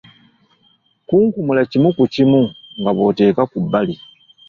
[1.07, 2.41] Kunkumula kimu ku kimu
[2.79, 3.95] nga bw'oteeka ku bbali.